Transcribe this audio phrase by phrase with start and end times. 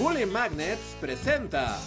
[0.00, 1.78] Bully Magnets presenta.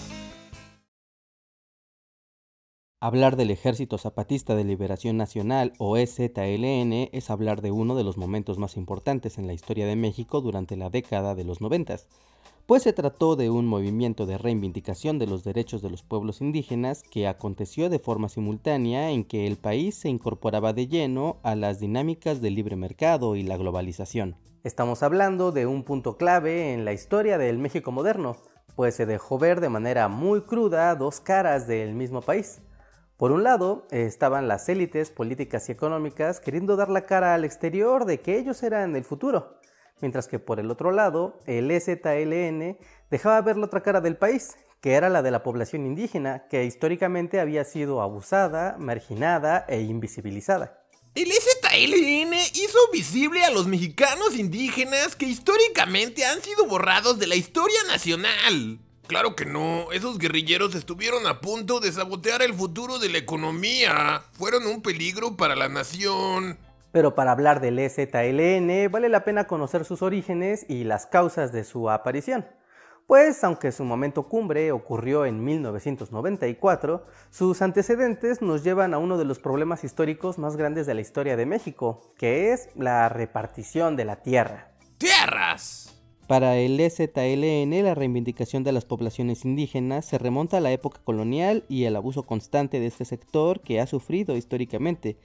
[3.01, 8.18] Hablar del Ejército Zapatista de Liberación Nacional o EZLN es hablar de uno de los
[8.18, 12.07] momentos más importantes en la historia de México durante la década de los noventas,
[12.66, 17.04] pues se trató de un movimiento de reivindicación de los derechos de los pueblos indígenas
[17.04, 21.79] que aconteció de forma simultánea en que el país se incorporaba de lleno a las
[21.79, 24.38] dinámicas del libre mercado y la globalización.
[24.64, 28.38] Estamos hablando de un punto clave en la historia del México moderno,
[28.77, 32.62] pues se dejó ver de manera muy cruda dos caras del mismo país.
[33.18, 38.06] Por un lado, estaban las élites políticas y económicas queriendo dar la cara al exterior
[38.06, 39.59] de que ellos eran el futuro,
[40.02, 42.78] mientras que por el otro lado, el EZLN
[43.10, 46.66] dejaba ver la otra cara del país, que era la de la población indígena, que
[46.66, 50.84] históricamente había sido abusada, marginada e invisibilizada.
[51.16, 57.36] El EZLN hizo visible a los mexicanos indígenas que históricamente han sido borrados de la
[57.36, 58.80] historia nacional.
[59.06, 64.23] Claro que no, esos guerrilleros estuvieron a punto de sabotear el futuro de la economía.
[64.34, 66.58] Fueron un peligro para la nación.
[66.94, 71.63] Pero para hablar del EZLN vale la pena conocer sus orígenes y las causas de
[71.63, 72.45] su aparición.
[73.08, 79.25] Pues aunque su momento cumbre ocurrió en 1994, sus antecedentes nos llevan a uno de
[79.25, 84.05] los problemas históricos más grandes de la historia de México, que es la repartición de
[84.05, 84.71] la tierra.
[84.99, 85.99] ¡Tierras!
[86.27, 91.66] Para el EZLN, la reivindicación de las poblaciones indígenas se remonta a la época colonial
[91.67, 95.17] y el abuso constante de este sector que ha sufrido históricamente,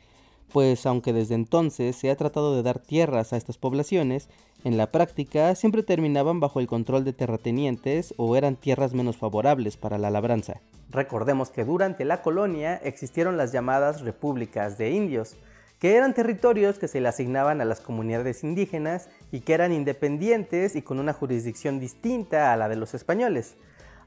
[0.53, 4.29] pues aunque desde entonces se ha tratado de dar tierras a estas poblaciones,
[4.65, 9.77] en la práctica siempre terminaban bajo el control de terratenientes o eran tierras menos favorables
[9.77, 10.61] para la labranza.
[10.91, 15.37] Recordemos que durante la colonia existieron las llamadas repúblicas de indios,
[15.79, 20.75] que eran territorios que se le asignaban a las comunidades indígenas y que eran independientes
[20.75, 23.55] y con una jurisdicción distinta a la de los españoles,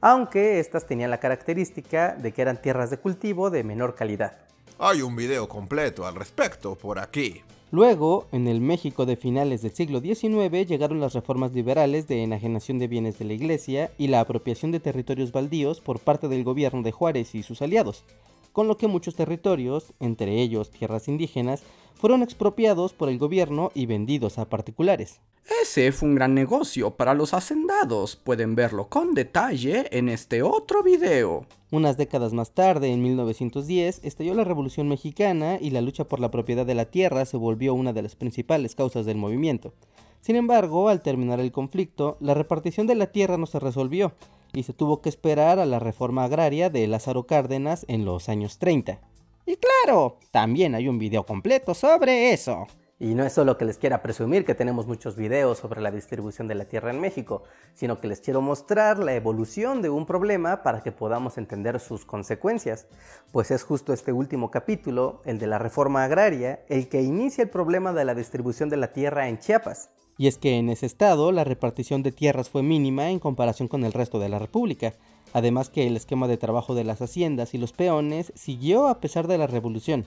[0.02, 4.51] aunque estas tenían la característica de que eran tierras de cultivo de menor calidad.
[4.84, 7.44] Hay un video completo al respecto por aquí.
[7.70, 12.80] Luego, en el México de finales del siglo XIX llegaron las reformas liberales de enajenación
[12.80, 16.82] de bienes de la Iglesia y la apropiación de territorios baldíos por parte del gobierno
[16.82, 18.04] de Juárez y sus aliados,
[18.52, 21.64] con lo que muchos territorios, entre ellos tierras indígenas,
[21.96, 25.20] fueron expropiados por el gobierno y vendidos a particulares.
[25.62, 30.84] Ese fue un gran negocio para los hacendados, pueden verlo con detalle en este otro
[30.84, 31.46] video.
[31.72, 36.32] Unas décadas más tarde, en 1910, estalló la Revolución Mexicana y la lucha por la
[36.32, 39.74] propiedad de la tierra se volvió una de las principales causas del movimiento.
[40.22, 44.14] Sin embargo, al terminar el conflicto, la repartición de la tierra no se resolvió
[44.54, 48.58] y se tuvo que esperar a la reforma agraria de Lázaro Cárdenas en los años
[48.58, 49.00] 30.
[49.46, 52.68] Y claro, también hay un video completo sobre eso.
[53.02, 56.48] Y no es solo que les quiera presumir que tenemos muchos videos sobre la distribución
[56.48, 57.42] de la tierra en México,
[57.74, 62.06] sino que les quiero mostrar la evolución de un problema para que podamos entender sus
[62.06, 62.86] consecuencias.
[63.32, 67.50] Pues es justo este último capítulo, el de la reforma agraria, el que inicia el
[67.50, 69.90] problema de la distribución de la tierra en Chiapas.
[70.20, 73.84] Y es que en ese estado la repartición de tierras fue mínima en comparación con
[73.84, 74.94] el resto de la República,
[75.34, 79.26] además que el esquema de trabajo de las haciendas y los peones siguió a pesar
[79.26, 80.06] de la revolución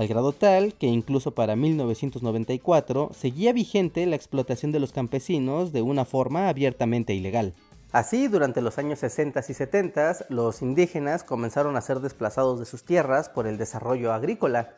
[0.00, 5.82] al grado tal que incluso para 1994 seguía vigente la explotación de los campesinos de
[5.82, 7.52] una forma abiertamente ilegal.
[7.92, 12.82] Así, durante los años 60 y 70, los indígenas comenzaron a ser desplazados de sus
[12.82, 14.70] tierras por el desarrollo agrícola,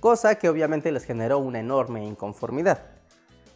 [0.00, 2.99] cosa que obviamente les generó una enorme inconformidad.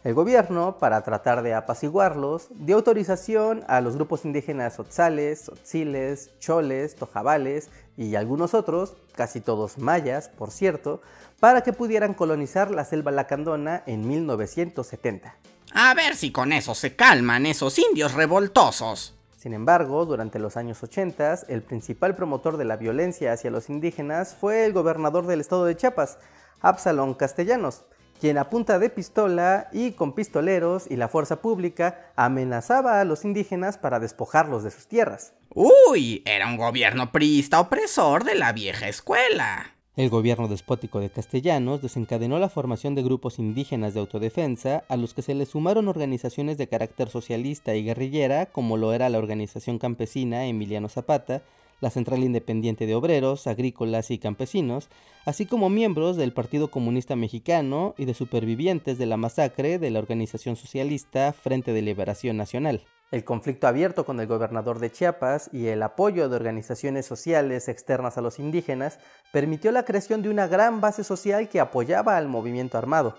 [0.05, 6.95] El gobierno, para tratar de apaciguarlos, dio autorización a los grupos indígenas otzales, otziles, choles,
[6.95, 11.01] tojabales y algunos otros, casi todos mayas, por cierto,
[11.39, 15.35] para que pudieran colonizar la selva lacandona en 1970.
[15.73, 19.15] A ver si con eso se calman esos indios revoltosos.
[19.35, 24.35] Sin embargo, durante los años 80, el principal promotor de la violencia hacia los indígenas
[24.39, 26.19] fue el gobernador del estado de Chiapas,
[26.61, 27.85] Absalón Castellanos,
[28.19, 33.25] quien a punta de pistola y con pistoleros y la fuerza pública amenazaba a los
[33.25, 35.33] indígenas para despojarlos de sus tierras.
[35.53, 39.75] Uy, era un gobierno priista opresor de la vieja escuela.
[39.95, 45.13] El gobierno despótico de Castellanos desencadenó la formación de grupos indígenas de autodefensa a los
[45.13, 49.79] que se le sumaron organizaciones de carácter socialista y guerrillera como lo era la organización
[49.79, 51.43] campesina Emiliano Zapata,
[51.81, 54.89] la Central Independiente de Obreros, Agrícolas y Campesinos,
[55.25, 59.99] así como miembros del Partido Comunista Mexicano y de supervivientes de la masacre de la
[59.99, 62.83] organización socialista Frente de Liberación Nacional.
[63.11, 68.17] El conflicto abierto con el gobernador de Chiapas y el apoyo de organizaciones sociales externas
[68.17, 68.99] a los indígenas
[69.31, 73.15] permitió la creación de una gran base social que apoyaba al movimiento armado.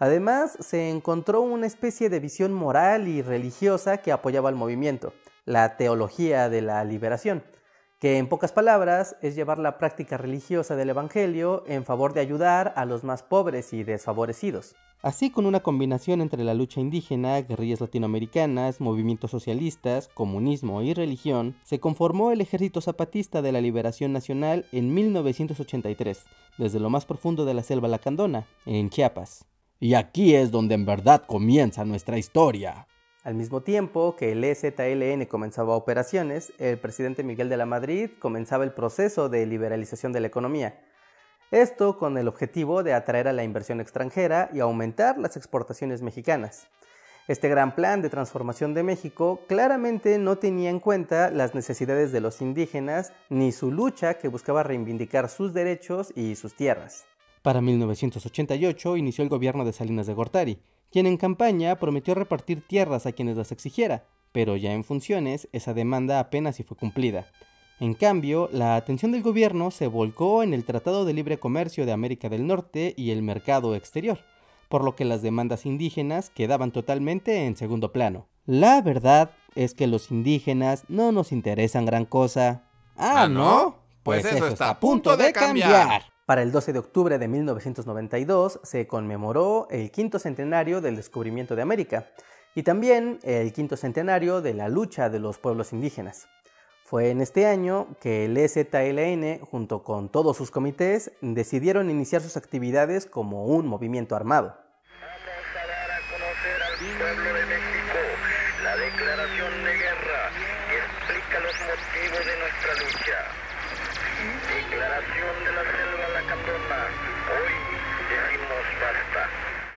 [0.00, 5.12] Además, se encontró una especie de visión moral y religiosa que apoyaba al movimiento,
[5.44, 7.44] la teología de la liberación,
[8.02, 12.72] que en pocas palabras es llevar la práctica religiosa del Evangelio en favor de ayudar
[12.74, 14.74] a los más pobres y desfavorecidos.
[15.02, 21.54] Así con una combinación entre la lucha indígena, guerrillas latinoamericanas, movimientos socialistas, comunismo y religión,
[21.62, 26.24] se conformó el Ejército Zapatista de la Liberación Nacional en 1983,
[26.58, 29.44] desde lo más profundo de la selva lacandona, en Chiapas.
[29.78, 32.88] Y aquí es donde en verdad comienza nuestra historia.
[33.24, 38.64] Al mismo tiempo que el EZLN comenzaba operaciones, el presidente Miguel de la Madrid comenzaba
[38.64, 40.80] el proceso de liberalización de la economía.
[41.52, 46.66] Esto con el objetivo de atraer a la inversión extranjera y aumentar las exportaciones mexicanas.
[47.28, 52.20] Este gran plan de transformación de México claramente no tenía en cuenta las necesidades de
[52.20, 57.04] los indígenas ni su lucha que buscaba reivindicar sus derechos y sus tierras.
[57.42, 60.58] Para 1988 inició el gobierno de Salinas de Gortari,
[60.92, 65.74] quien en campaña prometió repartir tierras a quienes las exigiera, pero ya en funciones esa
[65.74, 67.26] demanda apenas si fue cumplida.
[67.80, 71.90] En cambio, la atención del gobierno se volcó en el Tratado de Libre Comercio de
[71.90, 74.20] América del Norte y el mercado exterior,
[74.68, 78.28] por lo que las demandas indígenas quedaban totalmente en segundo plano.
[78.46, 82.62] La verdad es que los indígenas no nos interesan gran cosa.
[82.96, 83.78] Ah, ¿no?
[84.04, 86.11] Pues, pues eso está a punto de cambiar.
[86.32, 91.60] Para el 12 de octubre de 1992 se conmemoró el quinto centenario del descubrimiento de
[91.60, 92.06] América
[92.54, 96.28] y también el quinto centenario de la lucha de los pueblos indígenas.
[96.84, 102.38] Fue en este año que el EZLN, junto con todos sus comités, decidieron iniciar sus
[102.38, 104.56] actividades como un movimiento armado.
[105.02, 105.18] Vamos
[105.52, 107.98] a dar a conocer al pueblo de México
[108.64, 110.30] la declaración de guerra
[110.70, 113.18] que explica los motivos de nuestra lucha.
[114.22, 115.62] Declaración de la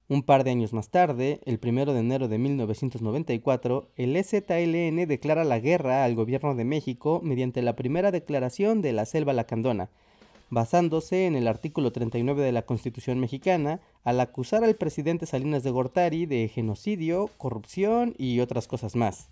[0.08, 5.44] Un par de años más tarde, el 1 de enero de 1994, el EZLN declara
[5.44, 9.90] la guerra al gobierno de México mediante la primera declaración de la Selva Lacandona,
[10.52, 15.72] basándose en el artículo 39 de la Constitución mexicana, al acusar al presidente Salinas de
[15.72, 19.30] Gortari de genocidio, corrupción y otras cosas más.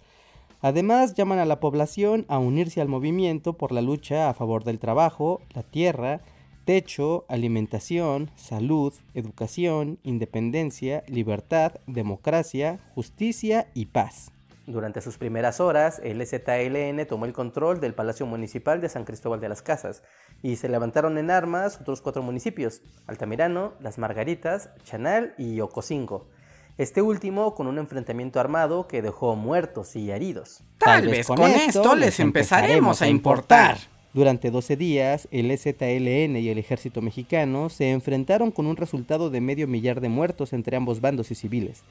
[0.60, 4.80] Además, llaman a la población a unirse al movimiento por la lucha a favor del
[4.80, 6.22] trabajo, la tierra,
[6.66, 14.32] techo, alimentación, salud, educación, independencia, libertad, democracia, justicia y paz.
[14.66, 19.42] Durante sus primeras horas, el ZLN tomó el control del Palacio Municipal de San Cristóbal
[19.42, 20.04] de las Casas
[20.42, 26.30] y se levantaron en armas otros cuatro municipios, Altamirano, Las Margaritas, Chanal y Ocosingo.
[26.78, 30.64] Este último con un enfrentamiento armado que dejó muertos y heridos.
[30.78, 33.78] Tal, vez con, esto les empezaremos a importar.
[34.14, 39.42] Durante 12 días, el EZLN y el ejército mexicano se enfrentaron con un resultado de
[39.42, 41.82] medio millar de muertos entre ambos bandos y civiles.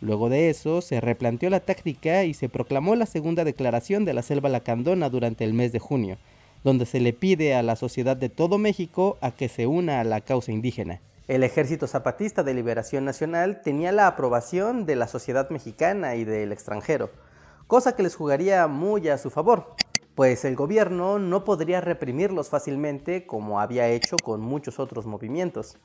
[0.00, 4.22] Luego de eso, se replanteó la táctica y se proclamó la segunda declaración de la
[4.22, 6.18] Selva Lacandona durante el mes de junio,
[6.62, 10.04] donde se le pide a la sociedad de todo México a que se una a
[10.04, 11.00] la causa indígena.
[11.26, 16.52] El Ejército Zapatista de Liberación Nacional tenía la aprobación de la sociedad mexicana y del
[16.52, 17.10] extranjero,
[17.66, 19.74] cosa que les jugaría muy a su favor
[20.14, 25.78] pues el gobierno no podría reprimirlos fácilmente como había hecho con muchos otros movimientos.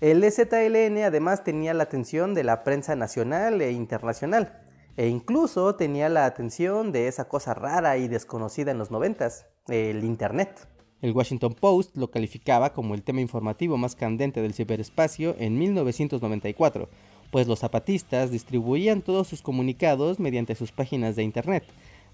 [0.00, 4.62] El EZLN además tenía la atención de la prensa nacional e internacional,
[4.96, 10.04] e incluso tenía la atención de esa cosa rara y desconocida en los noventas, el
[10.04, 10.66] Internet.
[11.02, 16.88] El Washington Post lo calificaba como el tema informativo más candente del ciberespacio en 1994,
[17.30, 21.64] pues los zapatistas distribuían todos sus comunicados mediante sus páginas de Internet,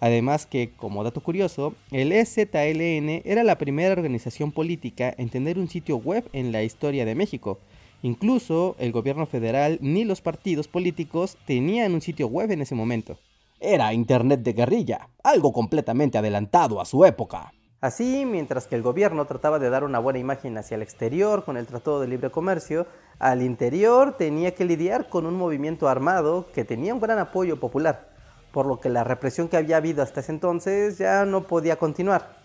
[0.00, 5.68] Además que, como dato curioso, el EZLN era la primera organización política en tener un
[5.68, 7.58] sitio web en la historia de México.
[8.02, 13.18] Incluso el gobierno federal ni los partidos políticos tenían un sitio web en ese momento.
[13.58, 17.52] Era Internet de guerrilla, algo completamente adelantado a su época.
[17.80, 21.56] Así, mientras que el gobierno trataba de dar una buena imagen hacia el exterior con
[21.56, 22.86] el Tratado de Libre Comercio,
[23.18, 28.15] al interior tenía que lidiar con un movimiento armado que tenía un gran apoyo popular
[28.56, 32.38] por lo que la represión que había habido hasta ese entonces ya no podía continuar.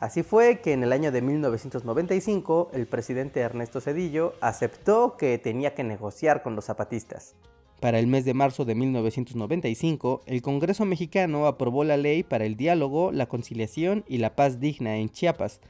[0.00, 5.72] Así fue que en el año de 1995 el presidente Ernesto Cedillo aceptó que tenía
[5.72, 7.36] que negociar con los zapatistas.
[7.78, 12.56] Para el mes de marzo de 1995, el Congreso mexicano aprobó la ley para el
[12.56, 15.60] diálogo, la conciliación y la paz digna en Chiapas,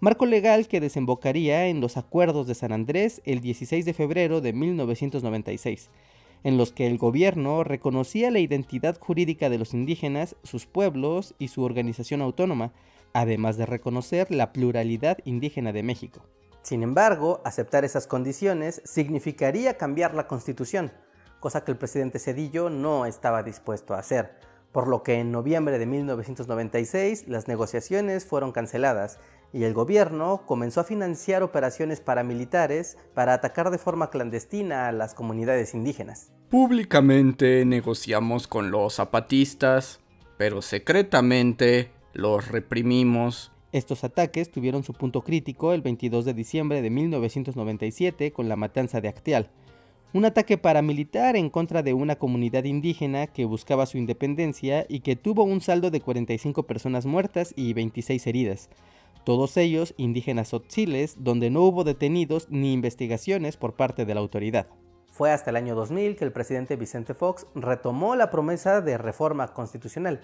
[0.00, 4.54] marco legal que desembocaría en los acuerdos de San Andrés el 16 de febrero de
[4.54, 5.90] 1996
[6.46, 11.48] en los que el gobierno reconocía la identidad jurídica de los indígenas, sus pueblos y
[11.48, 12.72] su organización autónoma,
[13.12, 16.22] además de reconocer la pluralidad indígena de México.
[16.62, 20.92] Sin embargo, aceptar esas condiciones significaría cambiar la constitución,
[21.40, 24.38] cosa que el presidente Cedillo no estaba dispuesto a hacer,
[24.70, 29.18] por lo que en noviembre de 1996 las negociaciones fueron canceladas
[29.56, 35.14] y el gobierno comenzó a financiar operaciones paramilitares para atacar de forma clandestina a las
[35.14, 36.30] comunidades indígenas.
[36.50, 40.00] Públicamente negociamos con los zapatistas,
[40.36, 43.50] pero secretamente los reprimimos.
[43.72, 49.00] Estos ataques tuvieron su punto crítico el 22 de diciembre de 1997 con la matanza
[49.00, 49.50] de Actial,
[50.12, 55.16] un ataque paramilitar en contra de una comunidad indígena que buscaba su independencia y que
[55.16, 58.70] tuvo un saldo de 45 personas muertas y 26 heridas,
[59.26, 64.68] todos ellos indígenas otziles, donde no hubo detenidos ni investigaciones por parte de la autoridad.
[65.10, 69.52] Fue hasta el año 2000 que el presidente Vicente Fox retomó la promesa de reforma
[69.52, 70.20] constitucional.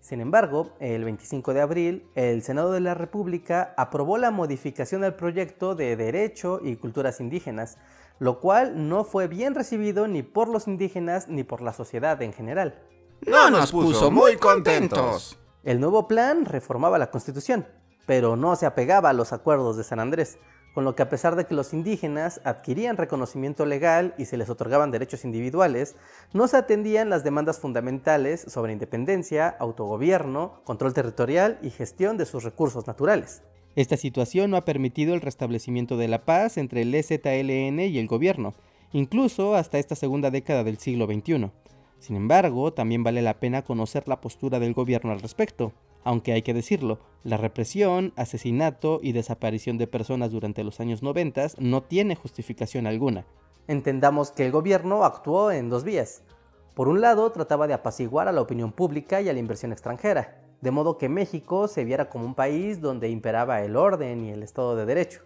[0.00, 5.14] Sin embargo, el 25 de abril, el Senado de la República aprobó la modificación del
[5.14, 7.78] proyecto de Derecho y Culturas Indígenas,
[8.18, 12.32] lo cual no fue bien recibido ni por los indígenas ni por la sociedad en
[12.32, 12.82] general.
[13.28, 15.38] No nos puso muy contentos.
[15.62, 17.66] El nuevo plan reformaba la constitución,
[18.10, 20.40] pero no se apegaba a los acuerdos de San Andrés,
[20.74, 24.50] con lo que a pesar de que los indígenas adquirían reconocimiento legal y se les
[24.50, 25.94] otorgaban derechos individuales,
[26.32, 32.42] no se atendían las demandas fundamentales sobre independencia, autogobierno, control territorial y gestión de sus
[32.42, 33.44] recursos naturales.
[33.76, 38.08] Esta situación no ha permitido el restablecimiento de la paz entre el EZLN y el
[38.08, 38.54] gobierno,
[38.90, 41.52] incluso hasta esta segunda década del siglo XXI.
[42.00, 46.42] Sin embargo, también vale la pena conocer la postura del gobierno al respecto, aunque hay
[46.42, 52.16] que decirlo, la represión, asesinato y desaparición de personas durante los años 90 no tiene
[52.16, 53.26] justificación alguna.
[53.68, 56.22] Entendamos que el gobierno actuó en dos vías.
[56.74, 60.40] Por un lado, trataba de apaciguar a la opinión pública y a la inversión extranjera,
[60.60, 64.42] de modo que México se viera como un país donde imperaba el orden y el
[64.42, 65.20] Estado de Derecho,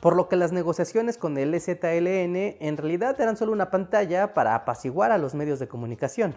[0.00, 4.54] por lo que las negociaciones con el EZLN en realidad eran solo una pantalla para
[4.54, 6.34] apaciguar a los medios de comunicación,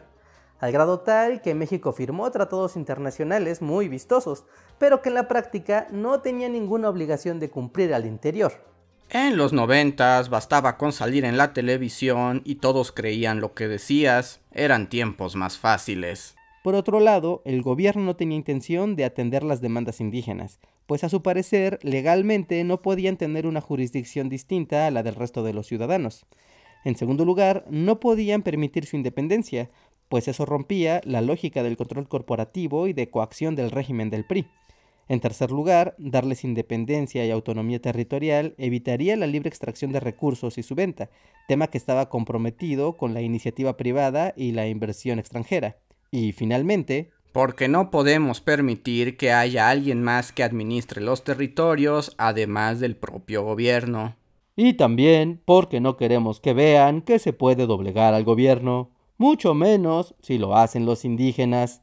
[0.59, 4.45] al grado tal que México firmó tratados internacionales muy vistosos,
[4.77, 8.53] pero que en la práctica no tenía ninguna obligación de cumplir al interior.
[9.09, 14.41] En los noventas bastaba con salir en la televisión y todos creían lo que decías,
[14.51, 16.35] eran tiempos más fáciles.
[16.63, 21.09] Por otro lado, el gobierno no tenía intención de atender las demandas indígenas, pues a
[21.09, 25.67] su parecer legalmente no podían tener una jurisdicción distinta a la del resto de los
[25.67, 26.25] ciudadanos.
[26.83, 29.69] En segundo lugar, no podían permitir su independencia,
[30.15, 34.47] pues eso rompía la lógica del control corporativo y de coacción del régimen del PRI.
[35.09, 40.63] En tercer lugar, darles independencia y autonomía territorial evitaría la libre extracción de recursos y
[40.63, 41.09] su venta,
[41.49, 45.79] tema que estaba comprometido con la iniciativa privada y la inversión extranjera.
[46.11, 52.79] Y finalmente, porque no podemos permitir que haya alguien más que administre los territorios además
[52.79, 54.15] del propio gobierno.
[54.55, 60.15] Y también porque no queremos que vean que se puede doblegar al gobierno, mucho menos
[60.21, 61.81] si lo hacen los indígenas.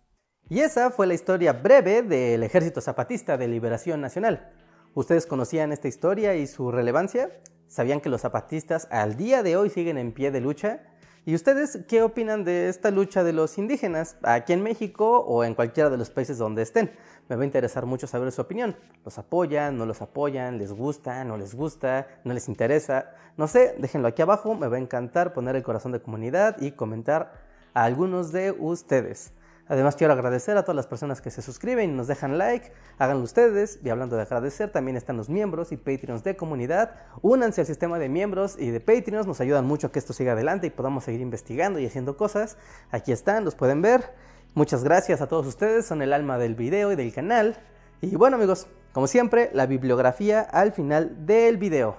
[0.48, 4.52] Y esa fue la historia breve del Ejército Zapatista de Liberación Nacional.
[4.94, 7.40] ¿Ustedes conocían esta historia y su relevancia?
[7.68, 10.91] ¿Sabían que los zapatistas al día de hoy siguen en pie de lucha?
[11.24, 15.54] ¿Y ustedes qué opinan de esta lucha de los indígenas aquí en México o en
[15.54, 16.90] cualquiera de los países donde estén?
[17.28, 18.76] Me va a interesar mucho saber su opinión.
[19.04, 19.78] ¿Los apoyan?
[19.78, 20.58] ¿No los apoyan?
[20.58, 21.22] ¿Les gusta?
[21.22, 22.08] ¿No les gusta?
[22.24, 23.14] ¿No les interesa?
[23.36, 24.56] No sé, déjenlo aquí abajo.
[24.56, 27.34] Me va a encantar poner el corazón de comunidad y comentar
[27.72, 29.32] a algunos de ustedes.
[29.72, 33.24] Además quiero agradecer a todas las personas que se suscriben y nos dejan like, háganlo
[33.24, 33.78] ustedes.
[33.82, 36.96] Y hablando de agradecer, también están los miembros y Patreons de comunidad.
[37.22, 40.32] Únanse al sistema de miembros y de Patreons, nos ayudan mucho a que esto siga
[40.32, 42.58] adelante y podamos seguir investigando y haciendo cosas.
[42.90, 44.12] Aquí están, los pueden ver.
[44.52, 47.56] Muchas gracias a todos ustedes, son el alma del video y del canal.
[48.02, 51.96] Y bueno amigos, como siempre, la bibliografía al final del video.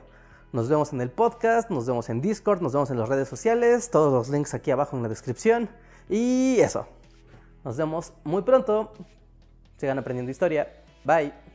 [0.51, 3.89] Nos vemos en el podcast, nos vemos en Discord, nos vemos en las redes sociales,
[3.89, 5.69] todos los links aquí abajo en la descripción.
[6.07, 6.85] Y eso.
[7.63, 8.93] Nos vemos muy pronto.
[9.77, 10.67] Sigan aprendiendo historia.
[11.03, 11.52] Bye.